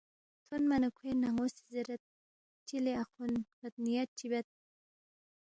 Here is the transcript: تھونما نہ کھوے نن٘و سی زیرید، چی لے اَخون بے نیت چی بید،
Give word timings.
تھونما 0.45 0.75
نہ 0.81 0.89
کھوے 0.97 1.11
نن٘و 1.21 1.45
سی 1.55 1.63
زیرید، 1.71 2.01
چی 2.65 2.75
لے 2.83 2.91
اَخون 3.01 3.31
بے 3.57 3.67
نیت 3.83 4.09
چی 4.17 4.25
بید، 4.31 4.47